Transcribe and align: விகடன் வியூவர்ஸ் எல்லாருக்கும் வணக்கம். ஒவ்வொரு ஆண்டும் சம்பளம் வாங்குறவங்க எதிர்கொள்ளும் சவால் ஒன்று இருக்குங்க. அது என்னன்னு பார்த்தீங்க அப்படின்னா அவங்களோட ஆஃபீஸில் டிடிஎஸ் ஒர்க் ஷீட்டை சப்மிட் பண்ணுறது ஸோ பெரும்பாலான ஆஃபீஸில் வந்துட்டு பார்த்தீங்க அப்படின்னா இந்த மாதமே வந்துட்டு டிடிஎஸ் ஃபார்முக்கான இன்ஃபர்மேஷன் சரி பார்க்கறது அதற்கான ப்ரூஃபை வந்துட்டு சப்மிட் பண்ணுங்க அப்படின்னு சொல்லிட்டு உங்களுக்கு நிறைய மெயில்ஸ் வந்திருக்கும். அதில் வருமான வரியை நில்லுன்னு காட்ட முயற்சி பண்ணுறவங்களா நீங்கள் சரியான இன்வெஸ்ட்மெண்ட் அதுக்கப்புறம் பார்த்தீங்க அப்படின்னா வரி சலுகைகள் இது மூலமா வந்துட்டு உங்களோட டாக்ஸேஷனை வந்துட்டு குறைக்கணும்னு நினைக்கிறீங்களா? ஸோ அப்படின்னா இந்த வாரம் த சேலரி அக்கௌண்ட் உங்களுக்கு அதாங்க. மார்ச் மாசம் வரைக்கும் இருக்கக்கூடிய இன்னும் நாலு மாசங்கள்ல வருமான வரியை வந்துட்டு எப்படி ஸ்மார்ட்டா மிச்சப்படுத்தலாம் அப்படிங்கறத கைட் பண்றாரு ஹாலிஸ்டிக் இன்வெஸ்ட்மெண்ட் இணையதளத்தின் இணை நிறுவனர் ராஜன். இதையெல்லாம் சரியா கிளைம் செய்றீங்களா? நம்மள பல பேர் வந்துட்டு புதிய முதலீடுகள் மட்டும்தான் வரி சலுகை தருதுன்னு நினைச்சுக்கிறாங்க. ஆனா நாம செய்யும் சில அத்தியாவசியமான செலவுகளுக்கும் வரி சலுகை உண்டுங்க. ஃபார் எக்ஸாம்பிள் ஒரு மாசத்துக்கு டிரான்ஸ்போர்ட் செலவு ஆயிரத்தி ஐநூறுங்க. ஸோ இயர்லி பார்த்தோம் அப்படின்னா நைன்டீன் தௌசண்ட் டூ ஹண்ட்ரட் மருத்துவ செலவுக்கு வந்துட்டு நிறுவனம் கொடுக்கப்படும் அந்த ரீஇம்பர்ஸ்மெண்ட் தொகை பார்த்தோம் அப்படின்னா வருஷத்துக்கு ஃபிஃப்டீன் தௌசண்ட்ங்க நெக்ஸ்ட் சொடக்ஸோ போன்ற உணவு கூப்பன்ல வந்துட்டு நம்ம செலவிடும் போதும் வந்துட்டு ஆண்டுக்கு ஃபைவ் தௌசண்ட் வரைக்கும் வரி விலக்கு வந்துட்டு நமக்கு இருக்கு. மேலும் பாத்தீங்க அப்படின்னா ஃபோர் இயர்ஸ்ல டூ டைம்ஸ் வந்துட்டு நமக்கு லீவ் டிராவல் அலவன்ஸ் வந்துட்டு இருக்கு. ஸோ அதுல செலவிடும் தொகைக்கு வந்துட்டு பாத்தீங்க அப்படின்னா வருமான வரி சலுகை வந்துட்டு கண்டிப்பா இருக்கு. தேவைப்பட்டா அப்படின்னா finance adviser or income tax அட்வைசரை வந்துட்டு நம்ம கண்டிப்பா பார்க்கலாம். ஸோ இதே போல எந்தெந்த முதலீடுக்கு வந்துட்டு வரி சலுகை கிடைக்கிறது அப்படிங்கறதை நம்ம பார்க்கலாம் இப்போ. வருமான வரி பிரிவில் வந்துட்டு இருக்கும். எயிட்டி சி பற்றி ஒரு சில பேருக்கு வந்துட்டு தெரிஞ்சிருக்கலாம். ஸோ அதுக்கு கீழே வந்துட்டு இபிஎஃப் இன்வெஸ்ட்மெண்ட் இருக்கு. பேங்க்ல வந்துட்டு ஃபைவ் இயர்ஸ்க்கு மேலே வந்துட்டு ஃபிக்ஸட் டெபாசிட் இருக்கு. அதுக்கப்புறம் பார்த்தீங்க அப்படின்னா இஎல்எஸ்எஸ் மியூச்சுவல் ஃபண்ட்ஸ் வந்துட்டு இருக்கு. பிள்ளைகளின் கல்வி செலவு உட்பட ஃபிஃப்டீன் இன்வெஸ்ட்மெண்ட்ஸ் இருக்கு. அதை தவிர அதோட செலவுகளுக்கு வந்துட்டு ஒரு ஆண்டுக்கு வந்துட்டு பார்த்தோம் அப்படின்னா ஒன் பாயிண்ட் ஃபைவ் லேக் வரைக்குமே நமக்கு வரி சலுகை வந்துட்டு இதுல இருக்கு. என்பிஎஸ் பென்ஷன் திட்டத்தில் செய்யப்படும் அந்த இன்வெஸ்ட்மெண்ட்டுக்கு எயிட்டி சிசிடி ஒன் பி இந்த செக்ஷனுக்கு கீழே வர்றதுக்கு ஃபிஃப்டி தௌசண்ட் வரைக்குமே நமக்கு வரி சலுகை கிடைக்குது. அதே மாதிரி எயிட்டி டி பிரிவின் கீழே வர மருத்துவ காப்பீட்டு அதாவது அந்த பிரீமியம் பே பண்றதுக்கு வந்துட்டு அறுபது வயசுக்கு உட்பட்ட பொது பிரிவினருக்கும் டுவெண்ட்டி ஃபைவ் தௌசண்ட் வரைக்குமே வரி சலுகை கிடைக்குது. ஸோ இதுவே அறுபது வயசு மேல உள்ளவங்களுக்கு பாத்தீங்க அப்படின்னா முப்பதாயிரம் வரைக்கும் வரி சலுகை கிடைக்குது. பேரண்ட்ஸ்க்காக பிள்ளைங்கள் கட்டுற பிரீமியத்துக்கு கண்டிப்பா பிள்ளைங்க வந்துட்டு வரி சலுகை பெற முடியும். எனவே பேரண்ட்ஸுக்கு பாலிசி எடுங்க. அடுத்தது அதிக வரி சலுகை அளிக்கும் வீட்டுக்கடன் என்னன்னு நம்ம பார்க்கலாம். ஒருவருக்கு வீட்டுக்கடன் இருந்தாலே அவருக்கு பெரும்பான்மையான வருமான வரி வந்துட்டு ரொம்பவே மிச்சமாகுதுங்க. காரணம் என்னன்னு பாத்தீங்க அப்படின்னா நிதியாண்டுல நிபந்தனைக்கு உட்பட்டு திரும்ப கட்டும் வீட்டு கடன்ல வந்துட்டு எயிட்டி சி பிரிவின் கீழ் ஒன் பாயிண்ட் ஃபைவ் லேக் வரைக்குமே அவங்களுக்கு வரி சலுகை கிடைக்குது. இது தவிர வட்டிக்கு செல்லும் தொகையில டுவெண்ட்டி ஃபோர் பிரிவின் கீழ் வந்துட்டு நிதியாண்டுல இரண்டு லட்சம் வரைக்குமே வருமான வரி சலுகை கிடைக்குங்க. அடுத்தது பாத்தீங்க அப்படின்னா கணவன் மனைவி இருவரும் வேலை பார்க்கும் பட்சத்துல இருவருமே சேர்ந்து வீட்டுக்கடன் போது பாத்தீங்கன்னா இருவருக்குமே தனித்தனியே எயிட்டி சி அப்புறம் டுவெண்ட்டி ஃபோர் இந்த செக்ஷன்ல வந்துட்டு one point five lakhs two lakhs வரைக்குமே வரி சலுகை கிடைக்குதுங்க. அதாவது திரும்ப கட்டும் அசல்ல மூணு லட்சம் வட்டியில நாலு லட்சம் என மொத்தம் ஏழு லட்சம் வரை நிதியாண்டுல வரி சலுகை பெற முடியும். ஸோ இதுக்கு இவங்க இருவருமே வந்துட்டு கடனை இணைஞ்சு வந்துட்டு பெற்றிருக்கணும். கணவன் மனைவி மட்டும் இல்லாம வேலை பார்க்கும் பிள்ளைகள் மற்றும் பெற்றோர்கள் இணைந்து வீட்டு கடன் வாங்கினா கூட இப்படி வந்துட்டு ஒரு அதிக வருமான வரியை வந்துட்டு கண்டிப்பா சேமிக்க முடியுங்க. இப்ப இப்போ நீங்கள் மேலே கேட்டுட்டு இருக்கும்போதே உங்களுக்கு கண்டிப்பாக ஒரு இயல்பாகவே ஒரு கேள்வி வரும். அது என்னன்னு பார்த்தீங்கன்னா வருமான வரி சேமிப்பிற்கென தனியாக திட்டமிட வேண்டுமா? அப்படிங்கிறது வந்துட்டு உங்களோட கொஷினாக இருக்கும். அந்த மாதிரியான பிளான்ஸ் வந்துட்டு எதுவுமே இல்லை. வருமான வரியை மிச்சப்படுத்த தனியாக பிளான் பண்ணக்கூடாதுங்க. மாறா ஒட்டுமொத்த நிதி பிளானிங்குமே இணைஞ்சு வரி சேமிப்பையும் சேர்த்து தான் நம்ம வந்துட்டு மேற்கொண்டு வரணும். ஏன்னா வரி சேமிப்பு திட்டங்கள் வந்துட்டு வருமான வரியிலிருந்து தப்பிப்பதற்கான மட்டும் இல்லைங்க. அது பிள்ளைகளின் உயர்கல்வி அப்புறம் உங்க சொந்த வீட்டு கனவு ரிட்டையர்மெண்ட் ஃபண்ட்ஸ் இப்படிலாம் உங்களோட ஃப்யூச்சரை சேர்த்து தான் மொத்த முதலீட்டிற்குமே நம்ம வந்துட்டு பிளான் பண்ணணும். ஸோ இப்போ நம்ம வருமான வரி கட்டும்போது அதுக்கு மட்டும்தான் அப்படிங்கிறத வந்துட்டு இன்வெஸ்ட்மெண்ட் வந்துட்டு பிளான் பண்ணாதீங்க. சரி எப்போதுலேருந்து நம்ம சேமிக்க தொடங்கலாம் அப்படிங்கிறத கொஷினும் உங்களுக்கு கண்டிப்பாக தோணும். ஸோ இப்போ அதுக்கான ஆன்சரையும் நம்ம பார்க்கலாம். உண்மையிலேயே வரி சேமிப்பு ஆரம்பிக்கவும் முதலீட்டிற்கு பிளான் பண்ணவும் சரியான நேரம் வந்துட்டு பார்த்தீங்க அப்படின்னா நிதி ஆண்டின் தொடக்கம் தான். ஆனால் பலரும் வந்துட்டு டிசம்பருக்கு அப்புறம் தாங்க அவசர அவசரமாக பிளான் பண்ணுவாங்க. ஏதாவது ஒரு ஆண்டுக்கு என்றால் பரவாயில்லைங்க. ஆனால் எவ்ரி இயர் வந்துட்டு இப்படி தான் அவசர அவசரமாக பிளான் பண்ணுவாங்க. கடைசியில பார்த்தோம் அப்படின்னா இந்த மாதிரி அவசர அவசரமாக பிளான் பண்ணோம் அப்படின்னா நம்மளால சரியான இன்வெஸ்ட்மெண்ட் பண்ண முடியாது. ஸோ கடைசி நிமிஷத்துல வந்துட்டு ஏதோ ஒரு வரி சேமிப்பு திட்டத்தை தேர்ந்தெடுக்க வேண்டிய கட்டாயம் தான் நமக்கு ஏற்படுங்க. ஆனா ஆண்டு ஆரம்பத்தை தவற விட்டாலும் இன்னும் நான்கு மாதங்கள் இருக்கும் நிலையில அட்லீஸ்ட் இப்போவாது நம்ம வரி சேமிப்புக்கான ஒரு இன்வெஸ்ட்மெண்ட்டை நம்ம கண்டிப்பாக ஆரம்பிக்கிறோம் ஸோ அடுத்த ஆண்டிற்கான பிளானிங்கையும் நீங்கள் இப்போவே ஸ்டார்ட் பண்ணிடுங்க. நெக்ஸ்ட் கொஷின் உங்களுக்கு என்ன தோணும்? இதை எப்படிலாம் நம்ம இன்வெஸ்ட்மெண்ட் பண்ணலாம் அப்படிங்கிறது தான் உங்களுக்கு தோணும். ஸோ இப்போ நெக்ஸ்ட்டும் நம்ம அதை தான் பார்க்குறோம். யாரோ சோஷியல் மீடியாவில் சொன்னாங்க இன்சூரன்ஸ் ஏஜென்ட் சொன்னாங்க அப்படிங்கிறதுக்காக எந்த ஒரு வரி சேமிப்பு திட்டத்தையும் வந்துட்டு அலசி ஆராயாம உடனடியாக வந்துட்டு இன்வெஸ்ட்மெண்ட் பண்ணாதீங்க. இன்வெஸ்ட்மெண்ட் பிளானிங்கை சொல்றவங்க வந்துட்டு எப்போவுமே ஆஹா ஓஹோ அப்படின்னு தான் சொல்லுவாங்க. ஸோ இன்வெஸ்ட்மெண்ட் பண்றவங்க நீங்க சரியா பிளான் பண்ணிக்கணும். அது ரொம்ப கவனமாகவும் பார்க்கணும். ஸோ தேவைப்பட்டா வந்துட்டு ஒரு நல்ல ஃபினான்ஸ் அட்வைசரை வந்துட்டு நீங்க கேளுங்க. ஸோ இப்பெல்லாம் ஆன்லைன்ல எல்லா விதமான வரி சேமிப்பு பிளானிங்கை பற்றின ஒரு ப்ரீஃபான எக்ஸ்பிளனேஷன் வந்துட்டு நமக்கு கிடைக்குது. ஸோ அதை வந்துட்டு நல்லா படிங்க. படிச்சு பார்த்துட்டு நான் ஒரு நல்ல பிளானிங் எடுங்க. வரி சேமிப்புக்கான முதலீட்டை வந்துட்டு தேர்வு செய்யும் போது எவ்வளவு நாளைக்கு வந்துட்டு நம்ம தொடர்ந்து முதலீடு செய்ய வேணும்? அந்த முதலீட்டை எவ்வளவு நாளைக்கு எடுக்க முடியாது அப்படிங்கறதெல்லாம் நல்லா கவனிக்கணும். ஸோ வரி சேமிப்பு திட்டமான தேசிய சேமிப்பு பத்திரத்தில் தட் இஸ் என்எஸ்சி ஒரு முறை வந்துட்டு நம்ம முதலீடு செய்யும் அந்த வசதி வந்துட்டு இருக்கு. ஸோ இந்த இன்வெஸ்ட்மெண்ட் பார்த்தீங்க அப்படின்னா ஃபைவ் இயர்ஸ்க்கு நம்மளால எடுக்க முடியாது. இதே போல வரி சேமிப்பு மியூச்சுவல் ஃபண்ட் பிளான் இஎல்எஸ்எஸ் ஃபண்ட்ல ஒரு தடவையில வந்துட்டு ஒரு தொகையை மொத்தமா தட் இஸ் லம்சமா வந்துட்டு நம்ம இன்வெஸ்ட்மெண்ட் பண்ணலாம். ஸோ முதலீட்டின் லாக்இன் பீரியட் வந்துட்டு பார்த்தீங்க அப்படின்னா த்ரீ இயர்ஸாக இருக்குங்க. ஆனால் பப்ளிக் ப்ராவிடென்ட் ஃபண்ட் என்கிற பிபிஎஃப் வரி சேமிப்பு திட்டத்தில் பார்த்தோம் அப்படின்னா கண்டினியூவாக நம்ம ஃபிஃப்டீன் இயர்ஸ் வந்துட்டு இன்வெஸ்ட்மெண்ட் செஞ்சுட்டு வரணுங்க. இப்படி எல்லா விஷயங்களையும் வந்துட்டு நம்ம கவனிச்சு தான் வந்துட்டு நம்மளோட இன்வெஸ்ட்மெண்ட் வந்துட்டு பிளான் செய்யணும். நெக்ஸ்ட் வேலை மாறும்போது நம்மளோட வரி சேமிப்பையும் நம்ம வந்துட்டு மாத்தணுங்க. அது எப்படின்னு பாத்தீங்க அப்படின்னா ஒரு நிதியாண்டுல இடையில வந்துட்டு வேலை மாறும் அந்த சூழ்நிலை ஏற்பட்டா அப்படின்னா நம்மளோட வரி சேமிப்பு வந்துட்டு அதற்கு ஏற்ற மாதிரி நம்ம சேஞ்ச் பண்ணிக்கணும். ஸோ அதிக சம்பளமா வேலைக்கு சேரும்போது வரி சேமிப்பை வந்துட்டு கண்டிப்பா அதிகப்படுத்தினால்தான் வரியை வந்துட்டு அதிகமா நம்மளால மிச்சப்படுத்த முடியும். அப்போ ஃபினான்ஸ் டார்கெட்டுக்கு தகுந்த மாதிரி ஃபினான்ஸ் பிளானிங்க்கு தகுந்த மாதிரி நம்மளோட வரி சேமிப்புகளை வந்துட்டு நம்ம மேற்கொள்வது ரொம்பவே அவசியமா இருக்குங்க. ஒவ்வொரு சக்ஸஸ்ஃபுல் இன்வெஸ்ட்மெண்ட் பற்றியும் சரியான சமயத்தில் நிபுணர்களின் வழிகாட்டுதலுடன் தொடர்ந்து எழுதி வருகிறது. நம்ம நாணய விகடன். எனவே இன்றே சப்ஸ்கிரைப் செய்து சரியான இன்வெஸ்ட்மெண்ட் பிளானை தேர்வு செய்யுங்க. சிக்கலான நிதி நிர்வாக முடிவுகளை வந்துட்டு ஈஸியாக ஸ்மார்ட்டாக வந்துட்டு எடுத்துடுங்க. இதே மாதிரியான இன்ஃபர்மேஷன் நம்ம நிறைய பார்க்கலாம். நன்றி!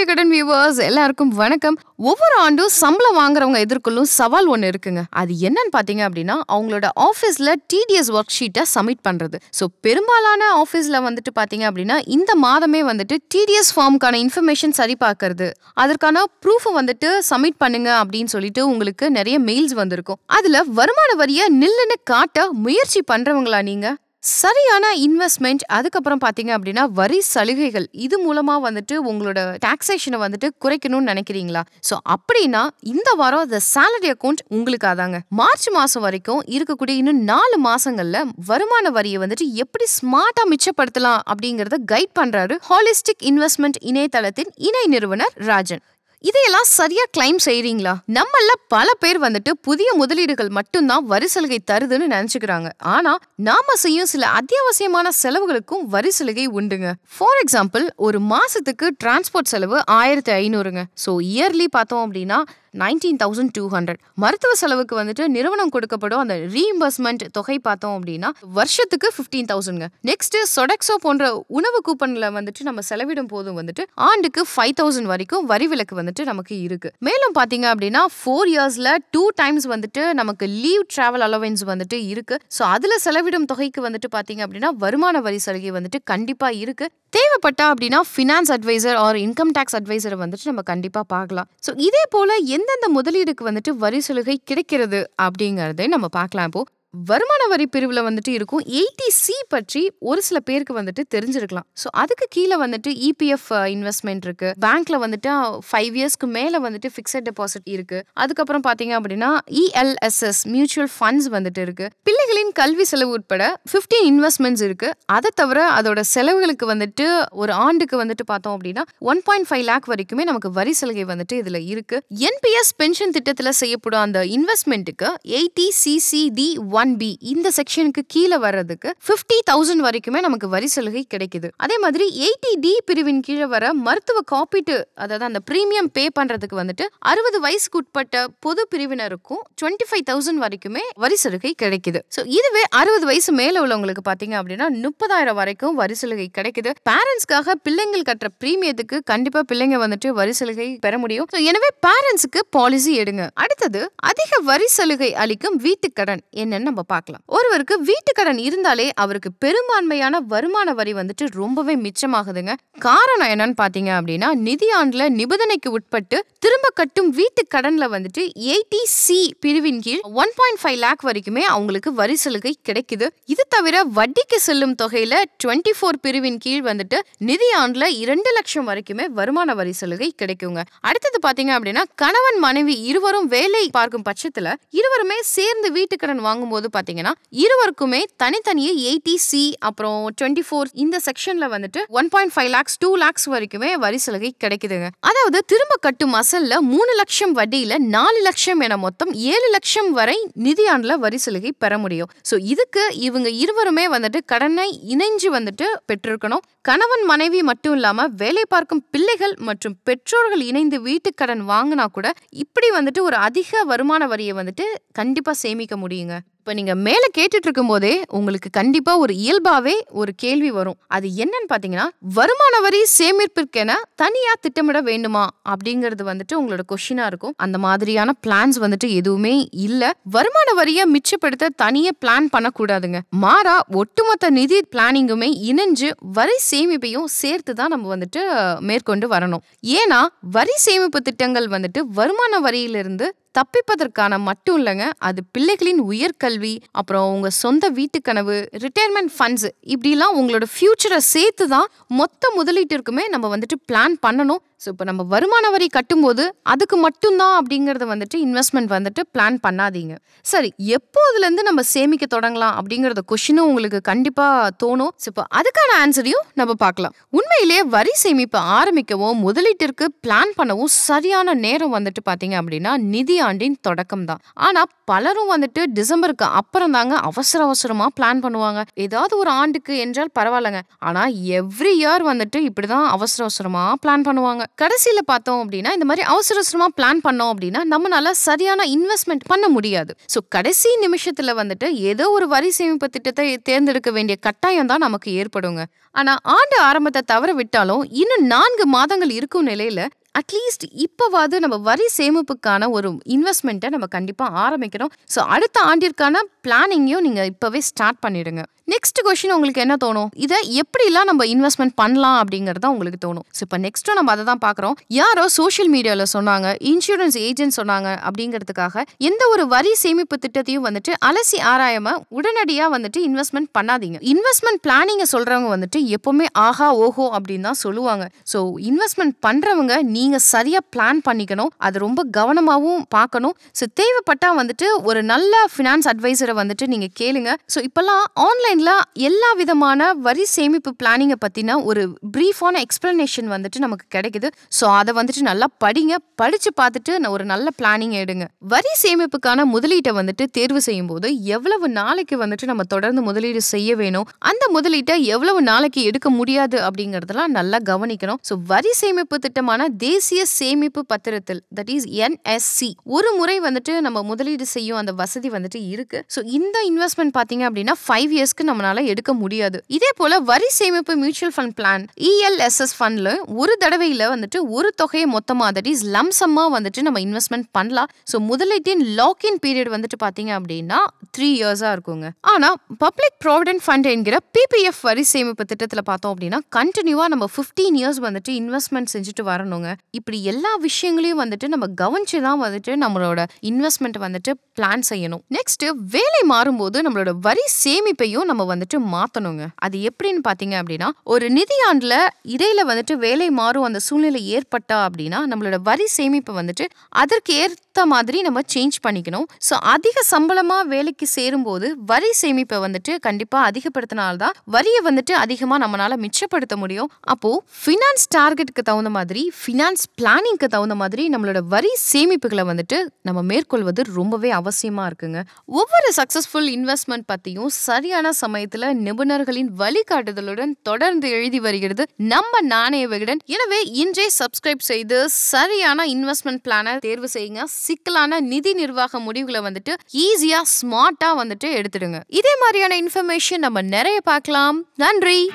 விகடன் 0.00 0.30
வியூவர்ஸ் 0.34 0.78
எல்லாருக்கும் 0.86 1.32
வணக்கம். 1.40 1.76
ஒவ்வொரு 2.10 2.36
ஆண்டும் 2.42 2.70
சம்பளம் 2.82 3.16
வாங்குறவங்க 3.20 3.58
எதிர்கொள்ளும் 3.64 4.08
சவால் 4.18 4.48
ஒன்று 4.52 4.68
இருக்குங்க. 4.72 5.02
அது 5.20 5.32
என்னன்னு 5.48 5.72
பார்த்தீங்க 5.74 6.02
அப்படின்னா 6.08 6.36
அவங்களோட 6.54 6.86
ஆஃபீஸில் 7.08 7.52
டிடிஎஸ் 7.72 8.10
ஒர்க் 8.16 8.34
ஷீட்டை 8.36 8.62
சப்மிட் 8.74 9.02
பண்ணுறது 9.08 9.38
ஸோ 9.58 9.66
பெரும்பாலான 9.86 10.48
ஆஃபீஸில் 10.62 10.98
வந்துட்டு 11.06 11.32
பார்த்தீங்க 11.38 11.64
அப்படின்னா 11.70 11.96
இந்த 12.16 12.34
மாதமே 12.46 12.82
வந்துட்டு 12.90 13.18
டிடிஎஸ் 13.34 13.72
ஃபார்முக்கான 13.76 14.20
இன்ஃபர்மேஷன் 14.24 14.76
சரி 14.80 14.96
பார்க்கறது 15.06 15.48
அதற்கான 15.84 16.24
ப்ரூஃபை 16.44 16.72
வந்துட்டு 16.80 17.10
சப்மிட் 17.30 17.60
பண்ணுங்க 17.64 17.90
அப்படின்னு 18.02 18.32
சொல்லிட்டு 18.36 18.62
உங்களுக்கு 18.72 19.08
நிறைய 19.18 19.38
மெயில்ஸ் 19.48 19.76
வந்திருக்கும். 19.82 20.20
அதில் 20.38 20.66
வருமான 20.80 21.10
வரியை 21.22 21.46
நில்லுன்னு 21.62 21.98
காட்ட 22.12 22.46
முயற்சி 22.66 23.02
பண்ணுறவங்களா 23.12 23.60
நீங்கள் 23.70 23.98
சரியான 24.22 24.86
இன்வெஸ்ட்மெண்ட் 25.06 25.62
அதுக்கப்புறம் 25.76 26.20
பார்த்தீங்க 26.24 26.50
அப்படின்னா 26.56 26.82
வரி 26.98 27.20
சலுகைகள் 27.20 27.86
இது 27.92 28.16
மூலமா 28.24 28.54
வந்துட்டு 28.66 28.94
உங்களோட 29.10 29.38
டாக்ஸேஷனை 29.66 30.18
வந்துட்டு 30.24 30.48
குறைக்கணும்னு 30.64 31.10
நினைக்கிறீங்களா? 31.12 31.62
ஸோ 31.88 31.96
அப்படின்னா 32.14 32.62
இந்த 32.92 33.12
வாரம் 33.12 33.48
த 33.48 33.60
சேலரி 33.74 34.10
அக்கௌண்ட் 34.14 34.42
உங்களுக்கு 34.48 34.88
அதாங்க. 34.88 35.18
மார்ச் 35.28 35.68
மாசம் 35.68 36.02
வரைக்கும் 36.02 36.42
இருக்கக்கூடிய 36.56 36.96
இன்னும் 37.02 37.22
நாலு 37.22 37.58
மாசங்கள்ல 37.68 38.20
வருமான 38.50 38.90
வரியை 38.90 39.20
வந்துட்டு 39.24 39.48
எப்படி 39.64 39.86
ஸ்மார்ட்டா 39.98 40.44
மிச்சப்படுத்தலாம் 40.52 41.22
அப்படிங்கறத 41.32 41.78
கைட் 41.92 42.14
பண்றாரு 42.20 42.56
ஹாலிஸ்டிக் 42.70 43.24
இன்வெஸ்ட்மெண்ட் 43.32 43.80
இணையதளத்தின் 43.92 44.52
இணை 44.68 44.84
நிறுவனர் 44.86 45.34
ராஜன். 45.50 45.82
இதையெல்லாம் 46.22 46.66
சரியா 46.68 47.04
கிளைம் 47.18 47.38
செய்றீங்களா? 47.44 47.92
நம்மள 48.12 48.50
பல 48.68 48.88
பேர் 48.98 49.20
வந்துட்டு 49.22 49.50
புதிய 49.62 49.92
முதலீடுகள் 49.94 50.48
மட்டும்தான் 50.48 51.04
வரி 51.04 51.26
சலுகை 51.26 51.58
தருதுன்னு 51.70 52.08
நினைச்சுக்கிறாங்க. 52.10 52.68
ஆனா 52.78 53.18
நாம 53.34 53.74
செய்யும் 53.74 54.06
சில 54.06 54.26
அத்தியாவசியமான 54.26 55.08
செலவுகளுக்கும் 55.22 55.84
வரி 55.84 56.10
சலுகை 56.10 56.48
உண்டுங்க. 56.48 56.92
ஃபார் 57.16 57.40
எக்ஸாம்பிள் 57.44 57.86
ஒரு 57.96 58.20
மாசத்துக்கு 58.20 58.88
டிரான்ஸ்போர்ட் 59.04 59.50
செலவு 59.52 59.86
ஆயிரத்தி 59.86 60.32
ஐநூறுங்க. 60.32 60.84
ஸோ 61.06 61.14
இயர்லி 61.20 61.64
பார்த்தோம் 61.70 62.04
அப்படின்னா 62.06 62.42
நைன்டீன் 62.74 63.20
தௌசண்ட் 63.22 63.52
டூ 63.52 63.64
ஹண்ட்ரட் 63.68 64.00
மருத்துவ 64.14 64.54
செலவுக்கு 64.54 64.96
வந்துட்டு 65.00 65.26
நிறுவனம் 65.28 65.72
கொடுக்கப்படும் 65.74 66.22
அந்த 66.24 66.36
ரீஇம்பர்ஸ்மெண்ட் 66.54 67.24
தொகை 67.32 67.58
பார்த்தோம் 67.58 67.94
அப்படின்னா 67.98 68.30
வருஷத்துக்கு 68.58 69.10
ஃபிஃப்டீன் 69.16 69.48
தௌசண்ட்ங்க 69.52 69.88
நெக்ஸ்ட் 70.10 70.36
சொடக்ஸோ 70.56 70.96
போன்ற 71.00 71.44
உணவு 71.58 71.80
கூப்பன்ல 71.88 72.28
வந்துட்டு 72.38 72.62
நம்ம 72.62 72.80
செலவிடும் 72.90 73.30
போதும் 73.34 73.58
வந்துட்டு 73.60 73.84
ஆண்டுக்கு 73.94 74.44
ஃபைவ் 74.54 74.74
தௌசண்ட் 74.80 75.10
வரைக்கும் 75.12 75.44
வரி 75.44 75.66
விலக்கு 75.66 75.94
வந்துட்டு 76.00 76.24
நமக்கு 76.24 76.54
இருக்கு. 76.60 76.88
மேலும் 76.98 77.34
பாத்தீங்க 77.38 77.66
அப்படின்னா 77.72 78.04
ஃபோர் 78.16 78.50
இயர்ஸ்ல 78.54 78.88
டூ 79.10 79.22
டைம்ஸ் 79.34 79.68
வந்துட்டு 79.68 80.12
நமக்கு 80.12 80.46
லீவ் 80.46 80.84
டிராவல் 80.94 81.24
அலவன்ஸ் 81.28 81.64
வந்துட்டு 81.72 81.98
இருக்கு. 82.06 82.38
ஸோ 82.58 82.62
அதுல 82.76 82.96
செலவிடும் 83.04 83.48
தொகைக்கு 83.52 83.82
வந்துட்டு 83.88 84.10
பாத்தீங்க 84.16 84.44
அப்படின்னா 84.46 84.70
வருமான 84.84 85.20
வரி 85.20 85.38
சலுகை 85.38 85.72
வந்துட்டு 85.72 86.00
கண்டிப்பா 86.04 86.50
இருக்கு. 86.64 86.88
தேவைப்பட்டா 87.16 87.64
அப்படின்னா 87.72 88.00
finance 88.10 88.50
adviser 88.56 88.98
or 89.04 89.16
income 89.16 89.52
tax 89.56 89.76
அட்வைசரை 89.78 90.16
வந்துட்டு 90.22 90.50
நம்ம 90.50 90.62
கண்டிப்பா 90.62 91.00
பார்க்கலாம். 91.14 91.48
ஸோ 91.66 91.70
இதே 91.88 92.04
போல 92.10 92.36
எந்தெந்த 92.56 92.88
முதலீடுக்கு 92.96 93.46
வந்துட்டு 93.48 93.72
வரி 93.84 94.00
சலுகை 94.00 94.36
கிடைக்கிறது 94.44 95.00
அப்படிங்கறதை 95.26 95.86
நம்ம 95.86 96.08
பார்க்கலாம் 96.18 96.48
இப்போ. 96.50 96.62
வருமான 96.94 97.42
வரி 97.48 97.66
பிரிவில் 97.66 98.02
வந்துட்டு 98.02 98.28
இருக்கும். 98.28 98.62
எயிட்டி 98.78 99.08
சி 99.08 99.34
பற்றி 99.48 99.92
ஒரு 99.98 100.22
சில 100.22 100.40
பேருக்கு 100.40 100.82
வந்துட்டு 100.82 101.02
தெரிஞ்சிருக்கலாம். 101.14 101.66
ஸோ 101.82 101.88
அதுக்கு 101.92 102.26
கீழே 102.30 102.56
வந்துட்டு 102.56 102.90
இபிஎஃப் 103.08 103.50
இன்வெஸ்ட்மெண்ட் 103.74 104.24
இருக்கு. 104.28 104.52
பேங்க்ல 104.64 104.96
வந்துட்டு 105.04 105.60
ஃபைவ் 105.68 105.94
இயர்ஸ்க்கு 105.98 106.26
மேலே 106.26 106.58
வந்துட்டு 106.58 106.90
ஃபிக்ஸட் 106.94 107.26
டெபாசிட் 107.28 107.64
இருக்கு. 107.64 108.04
அதுக்கப்புறம் 108.12 108.62
பார்த்தீங்க 108.68 108.94
அப்படின்னா 109.00 109.38
இஎல்எஸ்எஸ் 109.62 110.42
மியூச்சுவல் 110.44 110.90
ஃபண்ட்ஸ் 110.96 111.28
வந்துட்டு 111.36 111.58
இருக்கு. 111.58 111.88
பிள்ளைகளின் 112.08 112.52
கல்வி 112.52 112.84
செலவு 112.84 113.10
உட்பட 113.10 113.60
ஃபிஃப்டீன் 113.72 114.08
இன்வெஸ்ட்மெண்ட்ஸ் 114.12 114.62
இருக்கு. 114.62 114.90
அதை 115.04 115.30
தவிர 115.34 115.70
அதோட 115.70 116.00
செலவுகளுக்கு 116.00 116.66
வந்துட்டு 116.74 117.24
ஒரு 117.30 117.52
ஆண்டுக்கு 117.52 118.04
வந்துட்டு 118.04 118.22
பார்த்தோம் 118.24 118.58
அப்படின்னா 118.58 118.82
ஒன் 118.98 119.22
பாயிண்ட் 119.22 119.46
ஃபைவ் 119.50 119.64
லேக் 119.70 119.88
வரைக்குமே 119.94 120.24
நமக்கு 120.24 120.50
வரி 120.50 120.72
சலுகை 120.72 121.04
வந்துட்டு 121.04 121.34
இதுல 121.42 121.66
இருக்கு. 121.66 122.02
என்பிஎஸ் 122.30 122.74
பென்ஷன் 122.76 123.10
திட்டத்தில் 123.10 123.52
செய்யப்படும் 123.52 124.00
அந்த 124.00 124.24
இன்வெஸ்ட்மெண்ட்டுக்கு 124.24 125.08
எயிட்டி 125.38 125.68
சிசிடி 125.84 126.48
ஒன் 126.64 126.78
பி 127.00 127.10
இந்த 127.32 127.48
செக்ஷனுக்கு 127.58 128.02
கீழே 128.14 128.38
வர்றதுக்கு 128.44 128.88
ஃபிஃப்டி 129.06 129.38
தௌசண்ட் 129.50 129.84
வரைக்குமே 129.86 130.20
நமக்கு 130.26 130.48
வரி 130.54 130.68
சலுகை 130.74 131.02
கிடைக்குது. 131.14 131.48
அதே 131.64 131.76
மாதிரி 131.84 132.06
எயிட்டி 132.26 132.52
டி 132.64 132.72
பிரிவின் 132.90 133.22
கீழே 133.26 133.46
வர 133.54 133.72
மருத்துவ 133.86 134.18
காப்பீட்டு 134.32 134.76
அதாவது 135.04 135.24
அந்த 135.28 135.42
பிரீமியம் 135.50 135.90
பே 135.96 136.04
பண்றதுக்கு 136.18 136.56
வந்துட்டு 136.60 136.86
அறுபது 137.12 137.40
வயசுக்கு 137.46 137.78
உட்பட்ட 137.82 138.24
பொது 138.46 138.64
பிரிவினருக்கும் 138.74 139.42
டுவெண்ட்டி 139.62 139.88
ஃபைவ் 139.90 140.04
தௌசண்ட் 140.10 140.42
வரைக்குமே 140.44 140.84
வரி 141.04 141.18
சலுகை 141.24 141.52
கிடைக்குது. 141.64 142.02
ஸோ 142.16 142.22
இதுவே 142.38 142.64
அறுபது 142.80 143.06
வயசு 143.10 143.30
மேல 143.40 143.62
உள்ளவங்களுக்கு 143.64 144.04
பாத்தீங்க 144.10 144.36
அப்படின்னா 144.40 144.68
முப்பதாயிரம் 144.86 145.38
வரைக்கும் 145.40 145.74
வரி 145.82 145.98
சலுகை 146.02 146.28
கிடைக்குது. 146.38 146.72
பேரண்ட்ஸ்க்காக 146.90 147.54
பிள்ளைங்கள் 147.66 148.06
கட்டுற 148.10 148.30
பிரீமியத்துக்கு 148.42 148.98
கண்டிப்பா 149.12 149.42
பிள்ளைங்க 149.52 149.78
வந்துட்டு 149.84 150.08
வரி 150.20 150.34
சலுகை 150.40 150.68
பெற 150.86 150.94
முடியும். 151.04 151.28
எனவே 151.50 151.70
பேரண்ட்ஸுக்கு 151.86 152.40
பாலிசி 152.56 152.92
எடுங்க. 153.02 153.24
அடுத்தது 153.44 153.80
அதிக 154.10 154.40
வரி 154.50 154.68
சலுகை 154.78 155.10
அளிக்கும் 155.22 155.56
வீட்டுக்கடன் 155.66 156.22
என்னன்னு 156.42 156.69
நம்ம 156.70 156.82
பார்க்கலாம். 156.94 157.22
ஒருவருக்கு 157.36 157.76
வீட்டுக்கடன் 157.88 158.40
இருந்தாலே 158.48 158.86
அவருக்கு 159.02 159.30
பெரும்பான்மையான 159.44 160.20
வருமான 160.32 160.72
வரி 160.80 160.92
வந்துட்டு 160.98 161.24
ரொம்பவே 161.40 161.74
மிச்சமாகுதுங்க. 161.84 162.52
காரணம் 162.86 163.30
என்னன்னு 163.32 163.56
பாத்தீங்க 163.62 163.90
அப்படின்னா 163.98 164.28
நிதியாண்டுல 164.48 165.04
நிபந்தனைக்கு 165.18 165.70
உட்பட்டு 165.76 166.18
திரும்ப 166.44 166.66
கட்டும் 166.74 167.10
வீட்டு 167.18 167.42
கடன்ல 167.54 167.84
வந்துட்டு 167.94 168.22
எயிட்டி 168.50 168.80
சி 168.84 169.18
பிரிவின் 169.40 169.80
கீழ் 169.80 170.02
ஒன் 170.22 170.32
பாயிண்ட் 170.38 170.60
ஃபைவ் 170.62 170.78
லேக் 170.84 171.02
வரைக்குமே 171.08 171.42
அவங்களுக்கு 171.54 171.92
வரி 172.00 172.16
சலுகை 172.24 172.52
கிடைக்குது. 172.68 173.06
இது 173.32 173.44
தவிர 173.48 173.76
வட்டிக்கு 173.98 174.38
செல்லும் 174.46 174.76
தொகையில 174.82 175.14
டுவெண்ட்டி 175.44 175.74
ஃபோர் 175.78 176.00
பிரிவின் 176.00 176.38
கீழ் 176.38 176.64
வந்துட்டு 176.70 177.00
நிதியாண்டுல 177.30 177.86
இரண்டு 178.02 178.32
லட்சம் 178.38 178.68
வரைக்குமே 178.68 179.06
வருமான 179.18 179.54
வரி 179.60 179.74
சலுகை 179.80 180.10
கிடைக்குங்க. 180.22 180.62
அடுத்தது 180.90 181.20
பாத்தீங்க 181.26 181.52
அப்படின்னா 181.58 181.84
கணவன் 182.02 182.40
மனைவி 182.46 182.76
இருவரும் 182.90 183.28
வேலை 183.36 183.64
பார்க்கும் 183.78 184.06
பட்சத்துல 184.08 184.54
இருவருமே 184.78 185.18
சேர்ந்து 185.34 185.68
வீட்டுக்கடன் 185.72 186.22
போது 186.60 186.70
பாத்தீங்கன்னா 186.76 187.14
இருவருக்குமே 187.44 188.02
தனித்தனியே 188.24 188.72
எயிட்டி 188.90 189.14
சி 189.28 189.42
அப்புறம் 189.68 190.00
டுவெண்ட்டி 190.18 190.44
ஃபோர் 190.46 190.68
இந்த 190.84 190.96
செக்ஷன்ல 191.08 191.46
வந்துட்டு 191.54 191.80
one 192.00 192.08
point 192.14 192.34
five 192.34 192.50
lakhs 192.54 192.78
two 192.82 192.90
lakhs 193.02 193.26
வரைக்குமே 193.34 193.70
வரி 193.84 193.98
சலுகை 194.04 194.30
கிடைக்குதுங்க. 194.44 194.88
அதாவது 195.10 195.38
திரும்ப 195.52 195.74
கட்டும் 195.86 196.14
அசல்ல 196.20 196.54
மூணு 196.72 196.92
லட்சம் 197.00 197.34
வட்டியில 197.38 197.78
நாலு 197.96 198.20
லட்சம் 198.28 198.62
என 198.66 198.76
மொத்தம் 198.84 199.12
ஏழு 199.32 199.48
லட்சம் 199.56 199.90
வரை 199.98 200.16
நிதியாண்டுல 200.46 200.96
வரி 201.04 201.18
சலுகை 201.24 201.52
பெற 201.64 201.72
முடியும். 201.84 202.10
ஸோ 202.30 202.36
இதுக்கு 202.52 202.84
இவங்க 203.06 203.28
இருவருமே 203.42 203.84
வந்துட்டு 203.94 204.20
கடனை 204.32 204.66
இணைஞ்சு 204.94 205.30
வந்துட்டு 205.36 205.68
பெற்றிருக்கணும். 205.90 206.44
கணவன் 206.68 207.04
மனைவி 207.10 207.42
மட்டும் 207.50 207.74
இல்லாம 207.78 208.08
வேலை 208.22 208.44
பார்க்கும் 208.54 208.82
பிள்ளைகள் 208.94 209.34
மற்றும் 209.48 209.76
பெற்றோர்கள் 209.88 210.42
இணைந்து 210.50 210.78
வீட்டு 210.88 211.10
கடன் 211.20 211.44
வாங்கினா 211.52 211.86
கூட 211.96 212.08
இப்படி 212.44 212.70
வந்துட்டு 212.78 213.00
ஒரு 213.08 213.16
அதிக 213.28 213.64
வருமான 213.70 214.06
வரியை 214.12 214.34
வந்துட்டு 214.40 214.66
கண்டிப்பா 215.00 215.32
சேமிக்க 215.44 215.76
முடியுங்க. 215.84 216.16
இப்ப 216.40 216.49
இப்போ 216.50 216.60
நீங்கள் 216.60 216.80
மேலே 216.86 217.08
கேட்டுட்டு 217.16 217.46
இருக்கும்போதே 217.46 217.92
உங்களுக்கு 218.18 218.48
கண்டிப்பாக 218.56 219.02
ஒரு 219.02 219.12
இயல்பாகவே 219.24 219.74
ஒரு 220.00 220.12
கேள்வி 220.22 220.48
வரும். 220.56 220.76
அது 220.96 221.08
என்னன்னு 221.22 221.48
பார்த்தீங்கன்னா 221.52 221.84
வருமான 222.16 222.54
வரி 222.64 222.80
சேமிப்பிற்கென 222.98 223.74
தனியாக 224.02 224.36
திட்டமிட 224.44 224.78
வேண்டுமா? 224.88 225.22
அப்படிங்கிறது 225.52 226.04
வந்துட்டு 226.08 226.34
உங்களோட 226.40 226.62
கொஷினாக 226.72 227.10
இருக்கும். 227.12 227.34
அந்த 227.44 227.58
மாதிரியான 227.66 228.14
பிளான்ஸ் 228.26 228.58
வந்துட்டு 228.64 228.88
எதுவுமே 229.00 229.34
இல்லை. 229.66 229.90
வருமான 230.16 230.48
வரியை 230.60 230.86
மிச்சப்படுத்த 230.94 231.52
தனியாக 231.64 231.98
பிளான் 232.04 232.28
பண்ணக்கூடாதுங்க. 232.34 233.00
மாறா 233.26 233.54
ஒட்டுமொத்த 233.82 234.32
நிதி 234.38 234.60
பிளானிங்குமே 234.74 235.30
இணைஞ்சு 235.52 235.90
வரி 236.18 236.36
சேமிப்பையும் 236.50 237.08
சேர்த்து 237.20 237.54
தான் 237.62 237.74
நம்ம 237.76 237.94
வந்துட்டு 237.94 238.24
மேற்கொண்டு 238.70 239.08
வரணும். 239.14 239.44
ஏன்னா 239.78 240.02
வரி 240.38 240.58
சேமிப்பு 240.66 241.02
திட்டங்கள் 241.10 241.48
வந்துட்டு 241.56 241.82
வருமான 242.00 242.42
வரியிலிருந்து 242.48 243.08
தப்பிப்பதற்கான 243.38 244.18
மட்டும் 244.18 244.58
இல்லைங்க. 244.60 244.86
அது 244.98 245.22
பிள்ளைகளின் 245.38 245.82
உயர்கல்வி 245.92 246.54
அப்புறம் 246.70 247.12
உங்க 247.14 247.30
சொந்த 247.30 247.68
வீட்டு 247.68 248.00
கனவு 248.00 248.48
ரிட்டையர்மெண்ட் 248.64 249.12
ஃபண்ட்ஸ் 249.18 249.48
இப்படிலாம் 249.74 250.16
உங்களோட 250.20 250.46
ஃப்யூச்சரை 250.54 251.00
சேர்த்து 251.14 251.48
தான் 251.48 251.68
மொத்த 252.00 252.32
முதலீட்டிற்குமே 252.38 253.06
நம்ம 253.08 253.36
வந்துட்டு 253.36 253.58
பிளான் 253.72 253.96
பண்ணணும். 254.06 254.42
ஸோ 254.62 254.68
இப்போ 254.72 254.84
நம்ம 254.88 255.02
வருமான 255.12 255.50
வரி 255.52 255.66
கட்டும்போது 255.74 256.24
அதுக்கு 256.52 256.76
மட்டும்தான் 256.86 257.34
அப்படிங்கிறத 257.40 257.84
வந்துட்டு 257.90 258.16
இன்வெஸ்ட்மெண்ட் 258.24 258.70
வந்துட்டு 258.74 259.02
பிளான் 259.14 259.36
பண்ணாதீங்க. 259.44 259.94
சரி 260.30 260.50
எப்போதுலேருந்து 260.76 261.44
நம்ம 261.48 261.60
சேமிக்க 261.74 262.06
தொடங்கலாம் 262.14 262.54
அப்படிங்கிறத 262.58 263.02
கொஷினும் 263.12 263.48
உங்களுக்கு 263.50 263.80
கண்டிப்பாக 263.90 264.50
தோணும். 264.62 264.92
ஸோ 265.02 265.06
இப்போ 265.12 265.24
அதுக்கான 265.38 265.70
ஆன்சரையும் 265.84 266.26
நம்ம 266.40 266.56
பார்க்கலாம். 266.64 266.94
உண்மையிலேயே 267.18 267.62
வரி 267.76 267.94
சேமிப்பு 268.02 268.40
ஆரம்பிக்கவும் 268.58 269.22
முதலீட்டிற்கு 269.26 269.88
பிளான் 270.06 270.34
பண்ணவும் 270.40 270.72
சரியான 270.88 271.36
நேரம் 271.46 271.74
வந்துட்டு 271.76 272.02
பார்த்தீங்க 272.10 272.36
அப்படின்னா 272.42 272.74
நிதி 272.94 273.16
ஆண்டின் 273.28 273.56
தொடக்கம் 273.68 274.04
தான். 274.10 274.20
ஆனால் 274.48 274.70
பலரும் 274.92 275.32
வந்துட்டு 275.34 275.64
டிசம்பருக்கு 275.78 276.28
அப்புறம் 276.42 276.76
தாங்க 276.78 276.94
அவசர 277.08 277.40
அவசரமாக 277.48 277.90
பிளான் 277.98 278.22
பண்ணுவாங்க. 278.26 278.60
ஏதாவது 278.84 279.14
ஒரு 279.22 279.32
ஆண்டுக்கு 279.40 279.72
என்றால் 279.86 280.14
பரவாயில்லைங்க. 280.20 280.62
ஆனால் 280.88 281.10
எவ்ரி 281.40 281.74
இயர் 281.80 282.06
வந்துட்டு 282.12 282.38
இப்படி 282.50 282.68
தான் 282.76 282.86
அவசர 282.98 283.20
அவசரமாக 283.28 283.74
பிளான் 283.82 284.06
பண்ணுவாங்க. 284.10 284.42
கடைசியில 284.58 285.00
பார்த்தோம் 285.10 285.40
அப்படின்னா 285.42 285.70
இந்த 285.76 285.86
மாதிரி 285.90 286.02
அவசர 286.12 286.36
அவசரமாக 286.40 286.72
பிளான் 286.78 287.00
பண்ணோம் 287.06 287.30
அப்படின்னா 287.34 287.60
நம்மளால 287.72 288.10
சரியான 288.26 288.64
இன்வெஸ்ட்மெண்ட் 288.76 289.24
பண்ண 289.32 289.46
முடியாது. 289.48 289.92
ஸோ 290.14 290.18
கடைசி 290.34 290.70
நிமிஷத்துல 290.86 291.34
வந்துட்டு 291.40 291.68
ஏதோ 291.90 292.06
ஒரு 292.16 292.28
வரி 292.34 292.50
சேமிப்பு 292.58 292.88
திட்டத்தை 292.88 293.26
தேர்ந்தெடுக்க 293.48 293.90
வேண்டிய 293.98 294.16
கட்டாயம் 294.26 294.70
தான் 294.72 294.84
நமக்கு 294.86 295.10
ஏற்படுங்க. 295.20 295.62
ஆனா 296.00 296.12
ஆண்டு 296.36 296.56
ஆரம்பத்தை 296.68 297.02
தவற 297.12 297.30
விட்டாலும் 297.32 297.82
இன்னும் 298.02 298.26
நான்கு 298.34 298.66
மாதங்கள் 298.76 299.14
இருக்கும் 299.18 299.48
நிலையில 299.52 299.80
அட்லீஸ்ட் 300.18 300.64
இப்போவாது 300.84 301.36
நம்ம 301.42 301.56
வரி 301.68 301.86
சேமிப்புக்கான 301.96 302.68
ஒரு 302.76 302.88
இன்வெஸ்ட்மெண்ட்டை 303.16 303.68
நம்ம 303.74 303.86
கண்டிப்பாக 303.96 304.38
ஆரம்பிக்கிறோம் 304.46 304.94
ஸோ 305.14 305.20
அடுத்த 305.34 305.58
ஆண்டிற்கான 305.70 306.22
பிளானிங்கையும் 306.46 307.04
நீங்கள் 307.06 307.28
இப்போவே 307.32 307.60
ஸ்டார்ட் 307.68 308.00
பண்ணிடுங்க. 308.04 308.42
நெக்ஸ்ட் 308.72 309.00
கொஷின் 309.06 309.32
உங்களுக்கு 309.34 309.62
என்ன 309.64 309.74
தோணும்? 309.84 310.10
இதை 310.24 310.36
எப்படிலாம் 310.60 311.08
நம்ம 311.10 311.22
இன்வெஸ்ட்மெண்ட் 311.32 311.74
பண்ணலாம் 311.80 312.18
அப்படிங்கிறது 312.20 312.62
தான் 312.64 312.74
உங்களுக்கு 312.74 313.00
தோணும். 313.04 313.24
ஸோ 313.36 313.40
இப்போ 313.46 313.58
நெக்ஸ்ட்டும் 313.64 313.96
நம்ம 313.98 314.10
அதை 314.14 314.24
தான் 314.30 314.42
பார்க்குறோம். 314.44 314.74
யாரோ 314.98 315.24
சோஷியல் 315.38 315.70
மீடியாவில் 315.74 316.10
சொன்னாங்க 316.14 316.48
இன்சூரன்ஸ் 316.72 317.16
ஏஜென்ட் 317.28 317.56
சொன்னாங்க 317.58 317.88
அப்படிங்கிறதுக்காக 318.08 318.84
எந்த 319.08 319.22
ஒரு 319.32 319.44
வரி 319.54 319.72
சேமிப்பு 319.82 320.18
திட்டத்தையும் 320.24 320.66
வந்துட்டு 320.68 320.94
அலசி 321.08 321.40
ஆராயாம 321.52 321.94
உடனடியாக 322.18 322.70
வந்துட்டு 322.76 323.00
இன்வெஸ்ட்மெண்ட் 323.08 323.50
பண்ணாதீங்க. 323.58 323.98
இன்வெஸ்ட்மெண்ட் 324.12 324.62
பிளானிங்கை 324.66 325.08
சொல்றவங்க 325.14 325.50
வந்துட்டு 325.56 325.80
எப்போவுமே 325.98 326.28
ஆஹா 326.46 326.68
ஓஹோ 326.84 327.06
அப்படின்னு 327.18 327.48
தான் 327.50 327.60
சொல்லுவாங்க. 327.64 328.06
ஸோ 328.34 328.40
இன்வெஸ்ட்மெண்ட் 328.70 329.16
பண்றவங்க 329.28 329.76
நீங்க 330.00 330.18
சரியா 330.32 330.62
பிளான் 330.74 331.00
பண்ணிக்கணும். 331.08 331.52
அது 331.66 331.76
ரொம்ப 331.86 332.00
கவனமாகவும் 332.18 332.84
பார்க்கணும். 332.96 333.34
ஸோ 333.58 333.66
தேவைப்பட்டா 333.80 334.28
வந்துட்டு 334.40 334.68
ஒரு 334.90 335.02
நல்ல 335.12 335.42
ஃபினான்ஸ் 335.52 335.88
அட்வைசரை 335.92 336.34
வந்துட்டு 336.40 336.66
நீங்க 336.72 336.88
கேளுங்க. 337.00 337.30
ஸோ 337.54 337.58
இப்பெல்லாம் 337.68 338.04
ஆன்லைன்ல 338.26 338.72
எல்லா 339.08 339.30
விதமான 339.40 339.90
வரி 340.06 340.24
சேமிப்பு 340.34 340.72
பிளானிங்கை 340.82 341.18
பற்றின 341.24 341.56
ஒரு 341.70 341.82
ப்ரீஃபான 342.16 342.62
எக்ஸ்பிளனேஷன் 342.66 343.28
வந்துட்டு 343.34 343.58
நமக்கு 343.66 343.86
கிடைக்குது. 343.96 344.30
ஸோ 344.58 344.66
அதை 344.80 344.94
வந்துட்டு 344.98 345.24
நல்லா 345.30 345.48
படிங்க. 345.64 345.94
படிச்சு 346.22 346.50
பார்த்துட்டு 346.60 346.92
நான் 347.00 347.14
ஒரு 347.16 347.24
நல்ல 347.32 347.48
பிளானிங் 347.58 347.94
எடுங்க. 348.02 348.24
வரி 348.54 348.72
சேமிப்புக்கான 348.82 349.44
முதலீட்டை 349.54 349.92
வந்துட்டு 349.98 350.24
தேர்வு 350.38 350.60
செய்யும் 350.66 350.90
போது 350.90 351.08
எவ்வளவு 351.34 351.66
நாளைக்கு 351.80 352.16
வந்துட்டு 352.22 352.48
நம்ம 352.50 352.62
தொடர்ந்து 352.74 353.02
முதலீடு 353.08 353.40
செய்ய 353.52 353.70
வேணும்? 353.82 354.06
அந்த 354.30 354.44
முதலீட்டை 354.56 354.96
எவ்வளவு 355.14 355.40
நாளைக்கு 355.50 355.82
எடுக்க 355.90 356.08
முடியாது 356.18 356.58
அப்படிங்கறதெல்லாம் 356.66 357.34
நல்லா 357.38 357.60
கவனிக்கணும். 357.70 358.20
ஸோ 358.28 358.36
வரி 358.52 358.72
சேமிப்பு 358.80 359.18
திட்டமான 359.26 359.68
தேசிய 359.90 360.20
சேமிப்பு 360.38 360.80
பத்திரத்தில் 360.92 361.42
தட் 361.58 361.70
இஸ் 361.76 361.86
என்எஸ்சி 362.06 362.70
ஒரு 362.96 363.10
முறை 363.18 363.36
வந்துட்டு 363.46 363.72
நம்ம 363.86 363.98
முதலீடு 364.10 364.44
செய்யும் 364.54 364.78
அந்த 364.80 364.92
வசதி 365.00 365.28
வந்துட்டு 365.36 365.60
இருக்கு. 365.74 365.98
ஸோ 366.14 366.20
இந்த 366.38 366.56
இன்வெஸ்ட்மெண்ட் 366.70 367.14
பார்த்தீங்க 367.18 367.44
அப்படின்னா 367.48 367.74
ஃபைவ் 367.84 368.12
இயர்ஸ்க்கு 368.16 368.44
நம்மளால 368.50 368.84
எடுக்க 368.92 369.10
முடியாது. 369.22 369.58
இதே 369.76 369.90
போல 370.00 370.18
வரி 370.30 370.48
சேமிப்பு 370.58 370.94
மியூச்சுவல் 371.02 371.34
ஃபண்ட் 371.36 371.54
பிளான் 371.58 371.84
இஎல்எஸ்எஸ் 372.10 372.74
ஃபண்ட்ல 372.78 373.08
ஒரு 373.42 373.54
தடவையில 373.64 374.08
வந்துட்டு 374.14 374.38
ஒரு 374.58 374.70
தொகையை 374.82 375.06
மொத்தமா 375.16 375.48
தட் 375.58 375.70
இஸ் 375.72 375.84
லம்சமா 375.96 376.44
வந்துட்டு 376.56 376.84
நம்ம 376.88 377.02
இன்வெஸ்ட்மெண்ட் 377.06 377.48
பண்ணலாம். 377.58 377.90
ஸோ 378.12 378.18
முதலீட்டின் 378.30 378.84
லாக்இன் 379.00 379.40
பீரியட் 379.46 379.72
வந்துட்டு 379.76 379.98
பார்த்தீங்க 380.04 380.32
அப்படின்னா 380.38 380.80
த்ரீ 381.16 381.28
இயர்ஸாக 381.40 381.74
இருக்குங்க. 381.76 382.08
ஆனால் 382.34 382.56
பப்ளிக் 382.84 383.18
ப்ராவிடென்ட் 383.26 383.64
ஃபண்ட் 383.66 383.90
என்கிற 383.94 384.16
பிபிஎஃப் 384.38 384.82
வரி 384.90 385.06
சேமிப்பு 385.14 385.44
திட்டத்தில் 385.52 385.88
பார்த்தோம் 385.90 386.14
அப்படின்னா 386.14 386.40
கண்டினியூவாக 386.58 387.12
நம்ம 387.14 387.28
ஃபிஃப்டீன் 387.36 387.78
இயர்ஸ் 387.82 388.02
வந்துட்டு 388.08 388.32
இன்வெஸ்ட்மெண்ட் 388.42 388.92
செஞ்சுட்டு 388.96 389.24
வரணுங்க. 389.32 389.70
இப்படி 389.90 390.24
எல்லா 390.24 390.54
விஷயங்களையும் 390.54 391.20
வந்துட்டு 391.20 391.48
நம்ம 391.48 391.66
கவனிச்சு 391.80 392.22
தான் 392.22 392.42
வந்துட்டு 392.42 392.72
நம்மளோட 392.84 393.26
இன்வெஸ்ட்மெண்ட் 393.42 393.98
வந்துட்டு 393.98 394.34
பிளான் 394.60 394.82
செய்யணும். 394.90 395.22
நெக்ஸ்ட் 395.28 395.68
வேலை 395.74 396.20
மாறும்போது 396.28 396.82
நம்மளோட 396.86 397.10
வரி 397.20 397.44
சேமிப்பையும் 397.64 398.22
நம்ம 398.22 398.54
வந்துட்டு 398.54 398.78
மாத்தணுங்க. 398.94 399.46
அது 399.54 399.78
எப்படின்னு 399.78 400.20
பாத்தீங்க 400.28 400.62
அப்படின்னா 400.62 400.90
ஒரு 401.04 401.28
நிதியாண்டுல 401.28 402.06
இடையில 402.28 402.64
வந்துட்டு 402.66 402.92
வேலை 402.92 403.30
மாறும் 403.30 403.62
அந்த 403.62 403.78
சூழ்நிலை 403.78 404.36
ஏற்பட்டா 404.36 404.88
அப்படின்னா 404.88 405.20
நம்மளோட 405.30 405.56
வரி 405.62 405.86
சேமிப்பு 405.86 406.42
வந்துட்டு 406.42 406.66
அதற்கு 406.88 407.34
ஏற்ற 407.34 407.86
மாதிரி 407.86 408.22
நம்ம 408.22 408.40
சேஞ்ச் 408.54 408.78
பண்ணிக்கணும். 408.88 409.24
ஸோ 409.50 409.54
அதிக 409.60 410.02
சம்பளமா 410.10 410.62
வேலைக்கு 410.66 411.06
சேரும்போது 411.06 411.76
வரி 411.86 412.10
சேமிப்பை 412.22 412.58
வந்துட்டு 412.66 413.00
கண்டிப்பா 413.00 413.50
அதிகப்படுத்தினால்தான் 413.50 414.30
வரியை 414.44 414.80
வந்துட்டு 414.84 415.12
அதிகமா 415.12 415.58
நம்மளால 415.58 416.06
மிச்சப்படுத்த 416.06 416.56
முடியும். 416.56 416.90
அப்போ 417.00 417.44
ஃபினான்ஸ் 417.66 418.06
டார்கெட்டுக்கு 418.16 418.62
தகுந்த 418.64 418.90
மாதிரி 418.90 419.32
ஃபினான்ஸ் 419.40 419.69
பிளானிங்க்கு 420.00 420.44
தகுந்த 420.44 420.74
மாதிரி 420.74 421.08
நம்மளோட 421.08 421.38
வரி 421.38 421.76
சேமிப்புகளை 421.92 422.44
வந்துட்டு 422.50 422.86
நம்ம 423.02 423.22
மேற்கொள்வது 423.22 423.82
ரொம்பவே 423.94 424.32
அவசியமா 424.32 424.90
இருக்குங்க. 424.90 425.22
ஒவ்வொரு 425.46 425.92
சக்ஸஸ்ஃபுல் 425.96 426.48
இன்வெஸ்ட்மெண்ட் 426.56 427.06
பற்றியும் 427.06 427.48
சரியான 427.48 428.12
சமயத்தில் 428.12 428.76
நிபுணர்களின் 428.76 429.50
வழிகாட்டுதலுடன் 429.58 430.56
தொடர்ந்து 430.62 431.08
எழுதி 431.08 431.40
வருகிறது. 431.40 431.86
நம்ம 431.96 432.40
நாணய 432.40 432.88
விகடன். 432.88 433.18
எனவே 433.26 433.62
இன்றே 433.62 434.10
சப்ஸ்கிரைப் 434.18 434.58
செய்து 434.58 435.08
சரியான 435.08 435.86
இன்வெஸ்ட்மெண்ட் 435.86 436.42
பிளானை 436.48 436.78
தேர்வு 436.78 437.08
செய்யுங்க. 437.12 437.44
சிக்கலான 437.44 438.20
நிதி 438.20 438.52
நிர்வாக 438.52 438.98
முடிவுகளை 438.98 439.40
வந்துட்டு 439.40 439.74
ஈஸியாக 439.92 440.42
ஸ்மார்ட்டாக 440.60 441.16
வந்துட்டு 441.16 441.44
எடுத்துடுங்க. 441.44 442.00
இதே 442.08 442.34
மாதிரியான 442.40 442.76
இன்ஃபர்மேஷன் 442.76 443.36
நம்ம 443.36 443.62
நிறைய 443.62 444.00
பார்க்கலாம். 444.00 444.66
நன்றி! 444.76 445.30